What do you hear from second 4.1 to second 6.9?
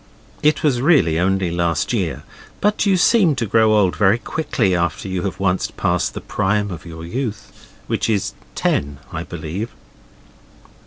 quickly after you have once passed the prime of